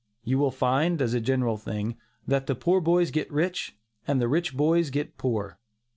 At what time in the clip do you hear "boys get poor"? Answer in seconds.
4.57-5.59